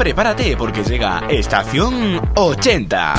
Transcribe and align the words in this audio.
prepárate 0.00 0.56
porque 0.56 0.82
llega 0.82 1.24
Estación 1.28 2.32
80. 2.34 3.14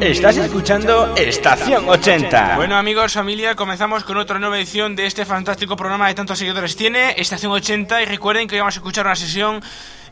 Estás 0.00 0.36
escuchando 0.36 1.16
Estación 1.16 1.88
80. 1.88 2.54
Bueno 2.54 2.76
amigos, 2.76 3.14
familia, 3.14 3.56
comenzamos 3.56 4.04
con 4.04 4.18
otra 4.18 4.38
nueva 4.38 4.58
edición 4.58 4.94
de 4.94 5.06
este 5.06 5.24
fantástico 5.24 5.74
programa 5.74 6.06
de 6.06 6.14
tantos 6.14 6.38
seguidores 6.38 6.76
tiene, 6.76 7.16
Estación 7.18 7.50
80, 7.50 8.02
y 8.02 8.04
recuerden 8.04 8.46
que 8.46 8.54
hoy 8.54 8.60
vamos 8.60 8.76
a 8.76 8.78
escuchar 8.78 9.06
una 9.06 9.16
sesión 9.16 9.60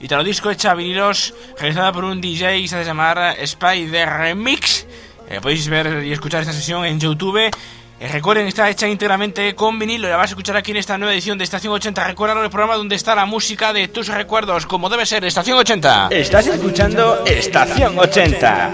Italo 0.01 0.25
Disco 0.25 0.51
hecha 0.51 0.73
a 0.73 0.75
vinilos, 0.75 1.33
realizada 1.57 1.93
por 1.93 2.03
un 2.03 2.21
DJ 2.21 2.61
que 2.61 2.67
se 2.67 2.75
hace 2.75 2.87
llamar 2.87 3.37
Spider 3.39 4.09
Remix. 4.09 4.88
Eh, 5.31 5.41
podéis 5.41 5.69
ver 5.69 6.05
y 6.05 6.13
escuchar 6.13 6.41
esta 6.41 6.53
sesión 6.53 6.85
en 6.85 6.99
YouTube. 6.99 7.51
Eh, 8.01 8.09
recuerden, 8.09 8.47
está 8.47 8.71
hecha 8.71 8.89
íntegramente 8.89 9.55
con 9.55 9.79
vinilo. 9.79 10.09
La 10.09 10.17
vas 10.17 10.31
a 10.31 10.33
escuchar 10.33 10.57
aquí 10.57 10.71
en 10.71 10.79
esta 10.79 10.97
nueva 10.97 11.13
edición 11.13 11.37
de 11.37 11.45
Estación 11.45 11.73
80. 11.73 12.05
Recuerda 12.05 12.41
el 12.43 12.49
programa 12.49 12.77
donde 12.77 12.95
está 12.97 13.15
la 13.15 13.27
música 13.27 13.73
de 13.73 13.89
tus 13.89 14.09
recuerdos, 14.09 14.67
como 14.67 14.89
debe 14.89 15.05
ser, 15.05 15.25
Estación 15.25 15.59
80. 15.59 16.09
Estás 16.13 16.47
escuchando 16.47 17.25
Estación 17.27 17.99
80. 17.99 18.73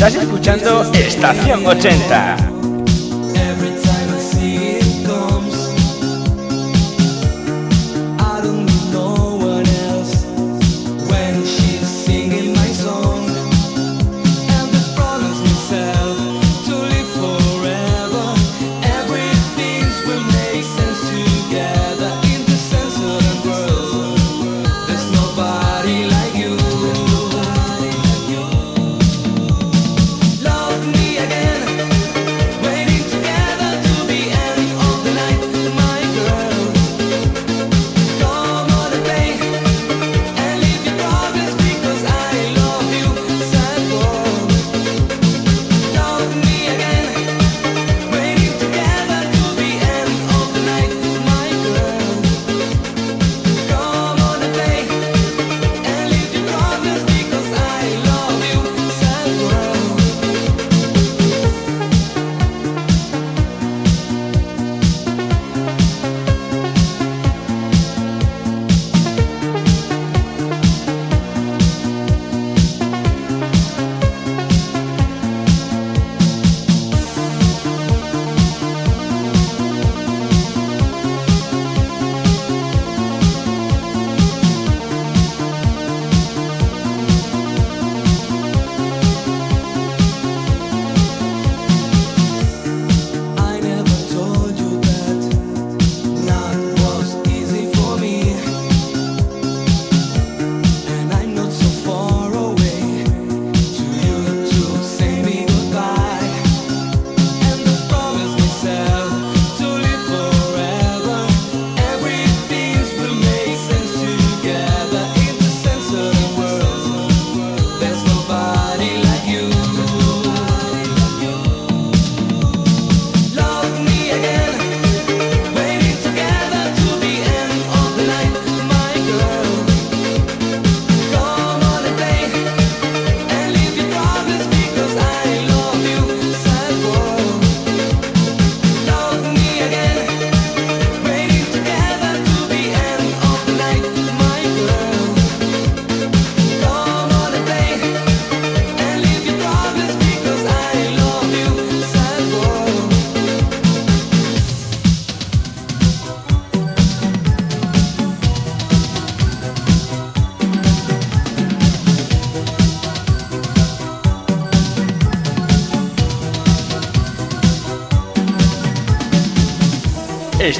Estás 0.00 0.14
escuchando 0.14 0.90
Estación 0.94 1.66
80. 1.66 2.39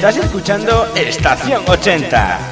Estás 0.01 0.17
escuchando 0.17 0.91
Estación 0.95 1.61
80. 1.67 2.50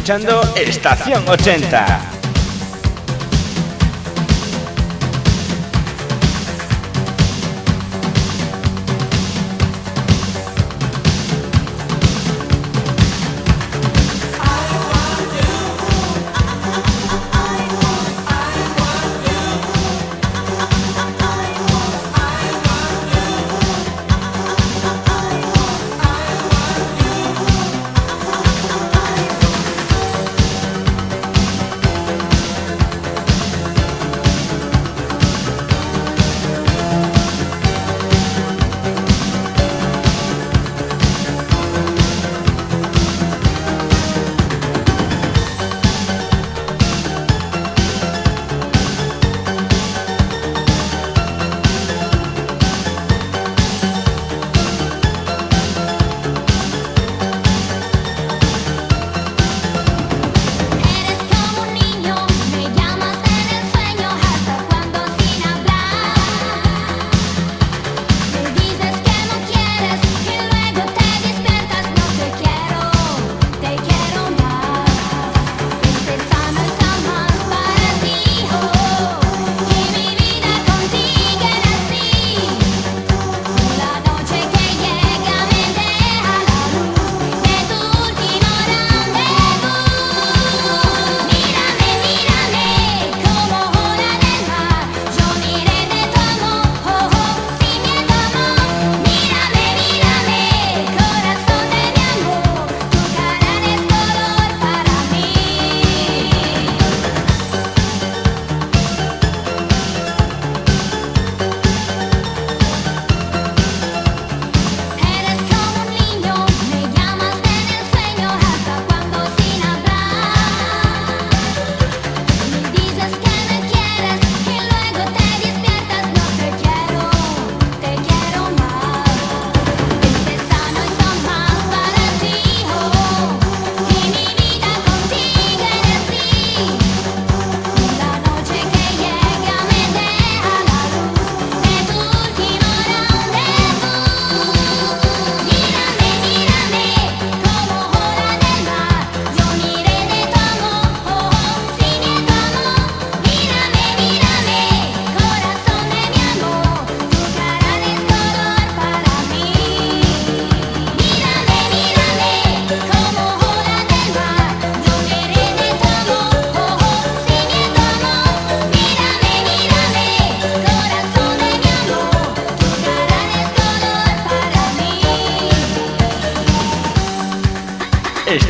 Escuchando 0.00 0.40
Estación 0.56 1.28
80. 1.28 2.19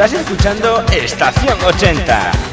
Estás 0.03 0.19
escuchando 0.19 0.83
Estación 0.91 1.63
80. 1.63 2.50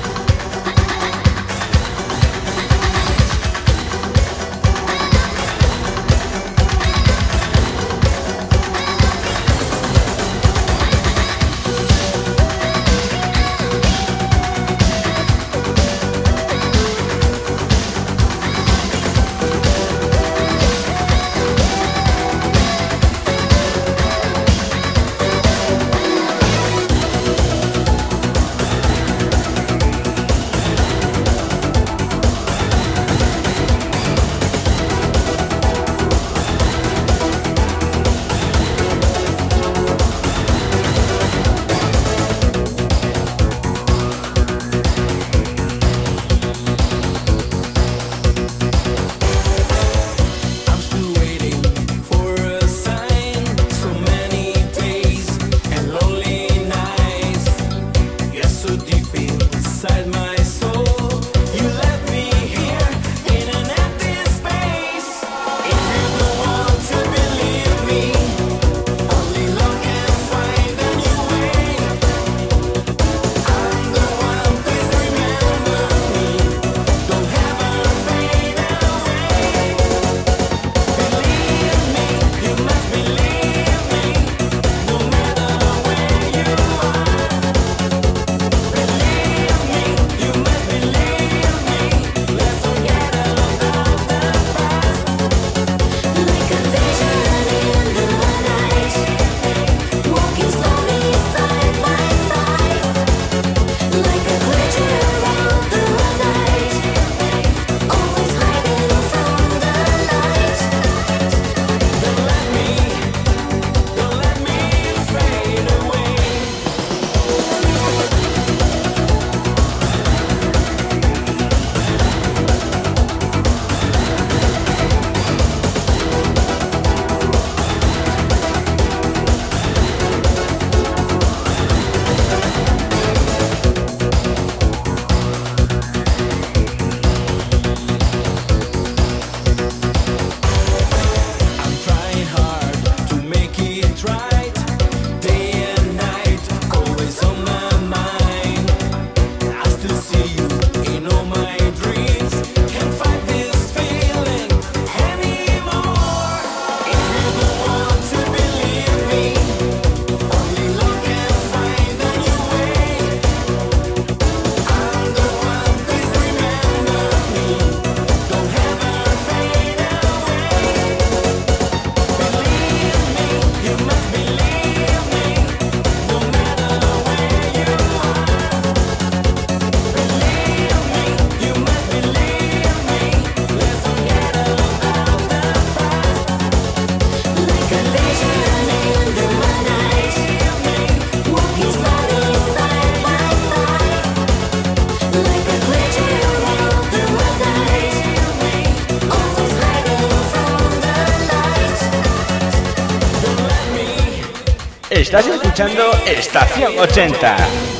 Estación 206.05 206.77
80. 206.77 207.76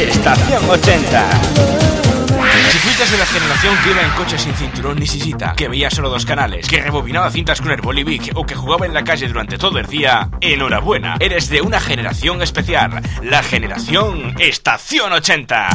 Estación 0.00 0.70
80. 0.70 1.30
Si 2.72 2.78
fuiste 2.78 3.04
de 3.04 3.18
la 3.18 3.26
generación 3.26 3.76
que 3.84 3.90
iba 3.90 4.00
en 4.00 4.10
coche 4.12 4.38
sin 4.38 4.54
cinturón 4.54 4.98
ni 4.98 5.06
sisita, 5.06 5.52
que 5.54 5.68
veía 5.68 5.90
solo 5.90 6.08
dos 6.08 6.24
canales, 6.24 6.66
que 6.66 6.80
rebobinaba 6.80 7.30
cintas 7.30 7.60
con 7.60 7.70
el 7.70 7.82
Bolivic 7.82 8.32
o 8.34 8.46
que 8.46 8.54
jugaba 8.54 8.86
en 8.86 8.94
la 8.94 9.04
calle 9.04 9.28
durante 9.28 9.58
todo 9.58 9.78
el 9.78 9.86
día, 9.86 10.30
enhorabuena, 10.40 11.16
eres 11.20 11.50
de 11.50 11.60
una 11.60 11.80
generación 11.80 12.40
especial, 12.40 13.02
la 13.22 13.42
generación 13.42 14.34
Estación 14.38 15.12
80. 15.12 15.68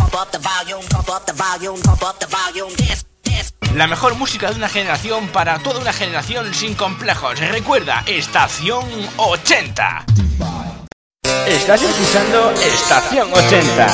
La 3.76 3.88
mejor 3.88 4.16
música 4.16 4.50
de 4.50 4.56
una 4.56 4.70
generación 4.70 5.28
para 5.28 5.60
toda 5.60 5.80
una 5.82 5.94
generación 5.94 6.52
sin 6.54 6.74
complejos. 6.74 7.40
Recuerda, 7.40 8.04
Estación 8.08 8.86
80. 9.18 10.06
Estás 11.66 11.82
escuchando 11.82 12.52
Estación 12.62 13.34
80. 13.34 13.88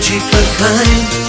magical 0.00 0.40
kind. 0.56 1.19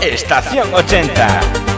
Estación 0.00 0.72
80. 0.72 1.71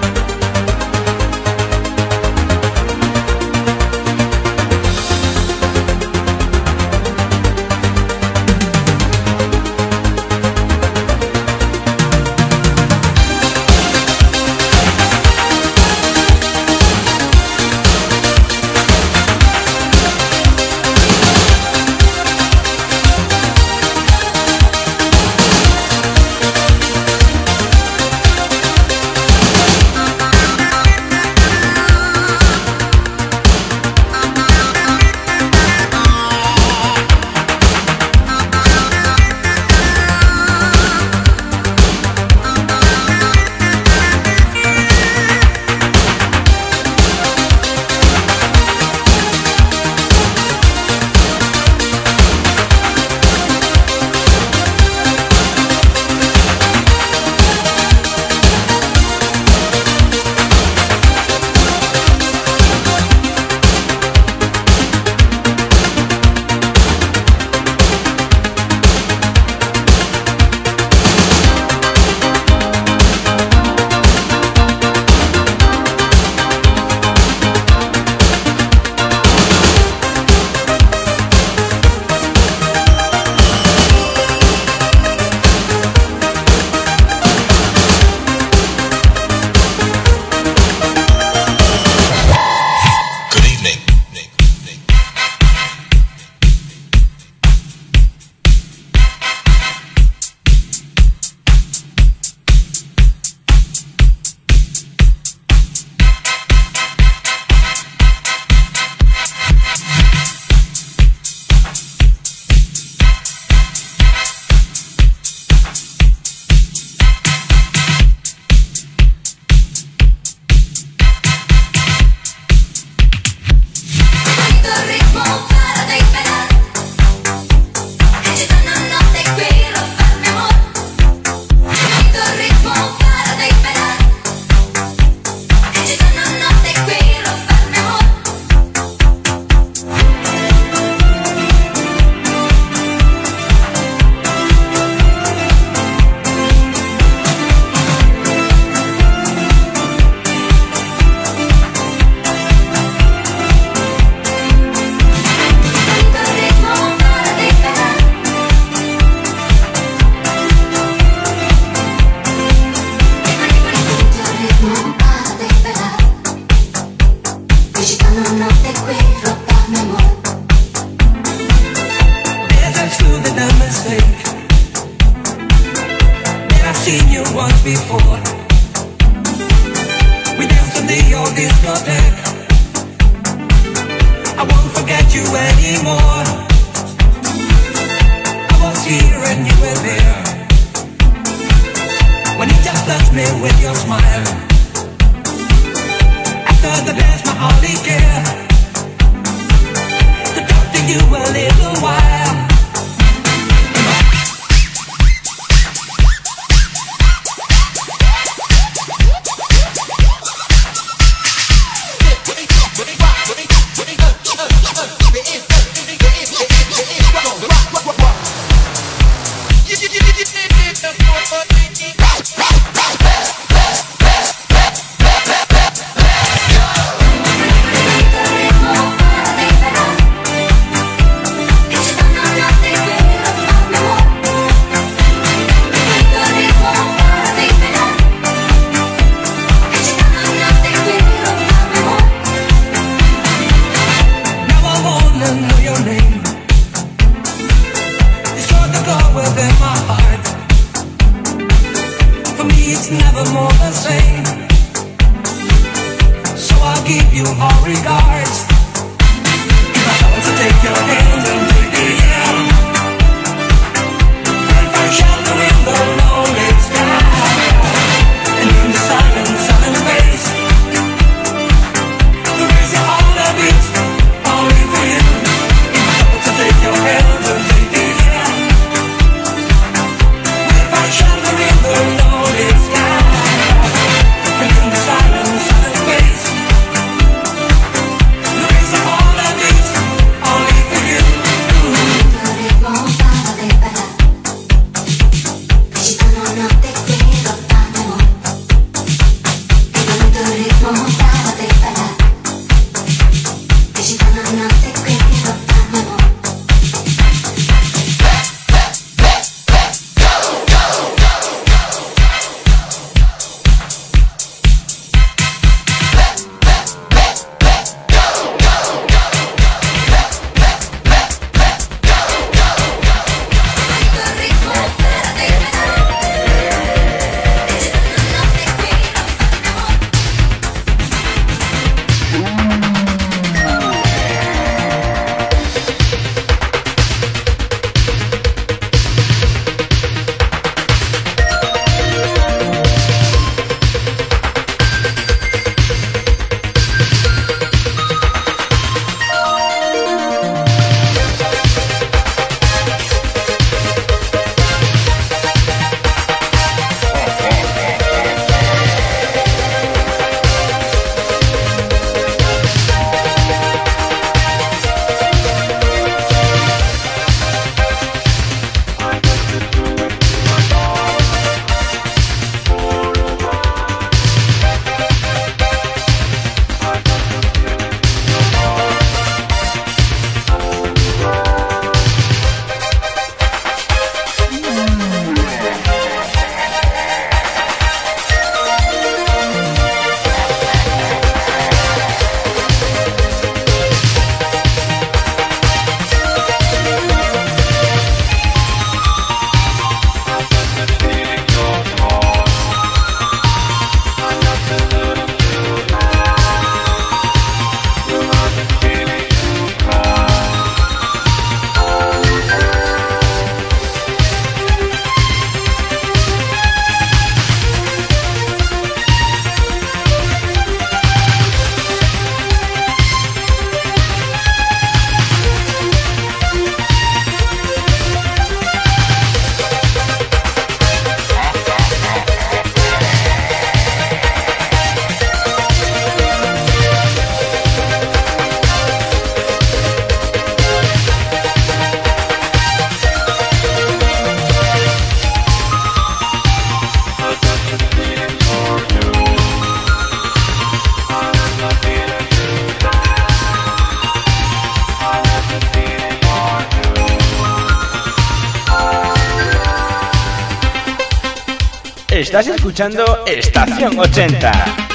Escuchando 462.55 463.05
Estación 463.05 463.77
80. 463.81 464.74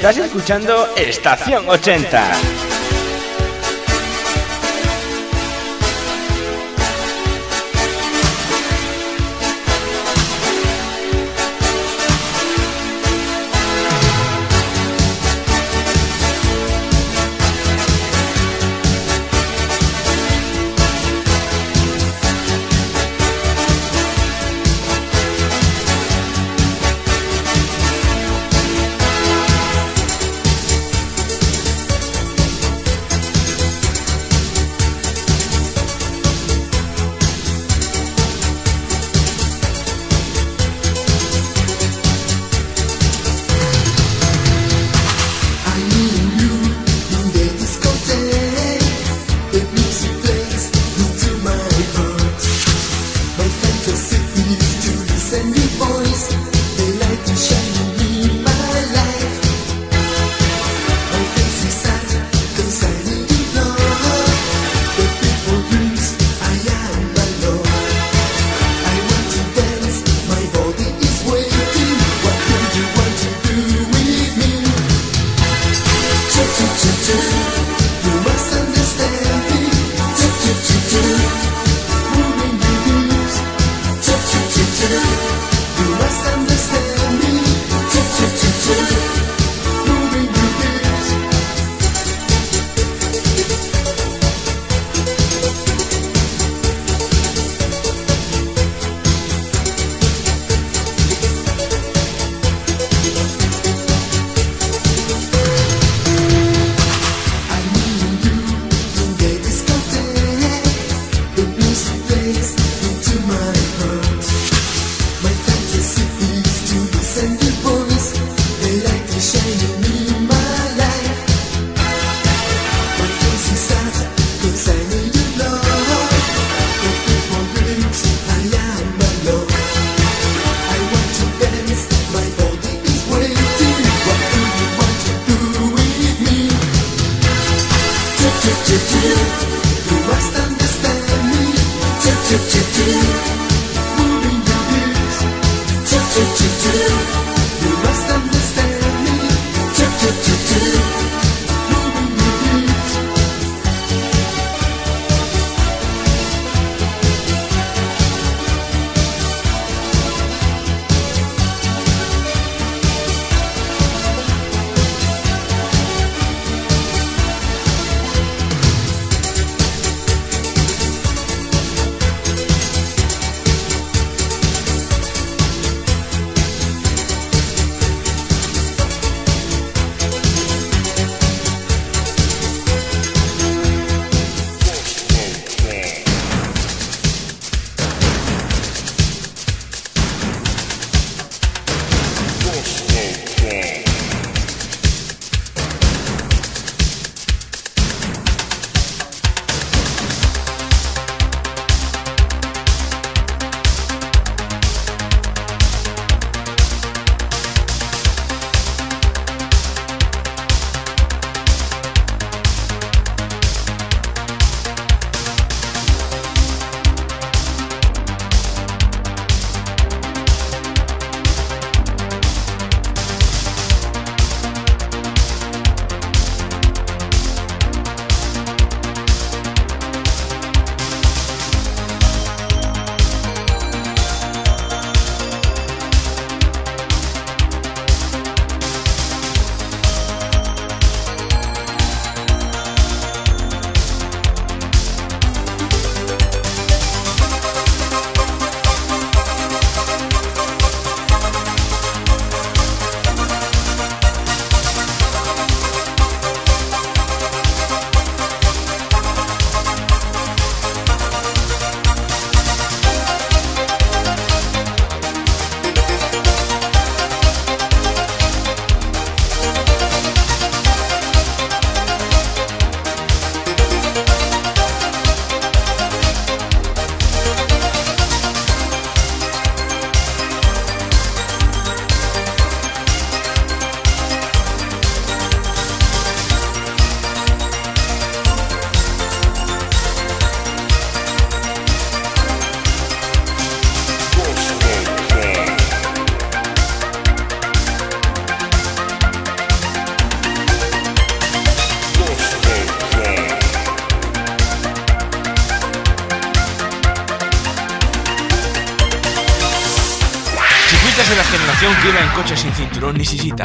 Estás 0.00 0.16
escuchando 0.16 0.88
Estación 0.96 1.68
80. 1.68 2.69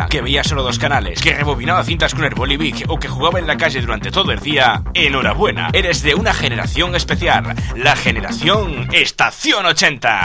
Que 0.09 0.21
veía 0.21 0.43
solo 0.43 0.63
dos 0.63 0.79
canales, 0.79 1.21
que 1.21 1.33
rebobinaba 1.33 1.83
cintas 1.83 2.13
con 2.13 2.25
el 2.25 2.57
Vic 2.57 2.85
o 2.87 2.99
que 2.99 3.07
jugaba 3.07 3.39
en 3.39 3.47
la 3.47 3.57
calle 3.57 3.81
durante 3.81 4.11
todo 4.11 4.31
el 4.31 4.39
día, 4.39 4.83
enhorabuena, 4.93 5.69
eres 5.73 6.01
de 6.01 6.15
una 6.15 6.33
generación 6.33 6.95
especial, 6.95 7.55
la 7.75 7.95
generación 7.95 8.89
Estación 8.91 9.65
80. 9.65 10.21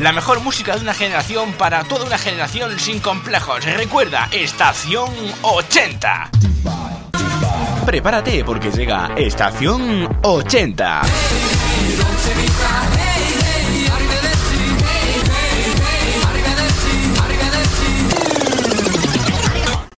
La 0.00 0.12
mejor 0.12 0.40
música 0.40 0.74
de 0.74 0.80
una 0.80 0.94
generación 0.94 1.52
para 1.52 1.84
toda 1.84 2.06
una 2.06 2.18
generación 2.18 2.78
sin 2.78 3.00
complejos. 3.00 3.64
Recuerda, 3.64 4.28
Estación 4.32 5.10
80. 5.42 6.30
Prepárate 7.84 8.44
porque 8.44 8.70
llega 8.70 9.12
Estación 9.16 10.08
80. 10.22 11.02